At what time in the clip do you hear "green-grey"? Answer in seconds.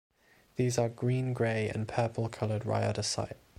0.89-1.69